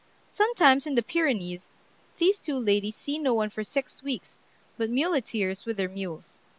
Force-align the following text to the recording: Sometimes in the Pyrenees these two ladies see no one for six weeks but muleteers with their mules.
Sometimes 0.31 0.87
in 0.87 0.95
the 0.95 1.03
Pyrenees 1.03 1.69
these 2.17 2.39
two 2.39 2.57
ladies 2.57 2.95
see 2.95 3.19
no 3.19 3.35
one 3.35 3.51
for 3.51 3.63
six 3.63 4.01
weeks 4.01 4.39
but 4.75 4.89
muleteers 4.89 5.67
with 5.67 5.77
their 5.77 5.89
mules. 5.89 6.41